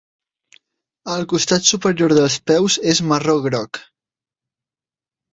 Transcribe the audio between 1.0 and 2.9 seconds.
El costat superior dels peus